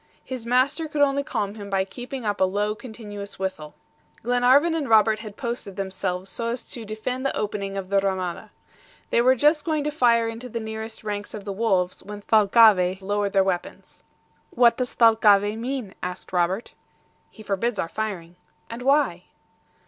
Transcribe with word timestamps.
His 0.25 0.47
master 0.47 0.87
could 0.87 1.03
only 1.03 1.21
calm 1.21 1.53
him 1.53 1.69
by 1.69 1.85
keeping 1.85 2.25
up 2.25 2.41
a 2.41 2.45
low, 2.45 2.73
continuous 2.73 3.37
whistle. 3.37 3.75
Glenarvan 4.23 4.73
and 4.73 4.89
Robert 4.89 5.19
had 5.19 5.37
posted 5.37 5.75
themselves 5.75 6.27
so 6.27 6.47
as 6.47 6.63
to 6.63 6.85
defend 6.85 7.23
the 7.23 7.37
opening 7.37 7.77
of 7.77 7.89
the 7.89 7.99
RAMADA. 7.99 8.49
They 9.11 9.21
were 9.21 9.35
just 9.35 9.63
going 9.63 9.83
to 9.83 9.91
fire 9.91 10.27
into 10.27 10.49
the 10.49 10.59
nearest 10.59 11.03
ranks 11.03 11.35
of 11.35 11.45
the 11.45 11.53
wolves 11.53 12.01
when 12.01 12.21
Thalcave 12.23 12.99
lowered 13.03 13.33
their 13.33 13.43
weapons. 13.43 14.03
"What 14.49 14.75
does 14.77 14.95
Thalcave 14.95 15.55
mean?" 15.59 15.93
asked 16.01 16.33
Robert. 16.33 16.73
"He 17.29 17.43
forbids 17.43 17.77
our 17.77 17.87
firing." 17.87 18.37
"And 18.71 18.81
why?" 18.81 19.25